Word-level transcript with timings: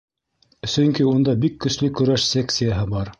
Сөнки 0.75 1.05
унда 1.11 1.37
бик 1.45 1.61
көслө 1.67 1.91
көрәш 2.01 2.29
секцияһы 2.33 2.89
бар. 2.95 3.07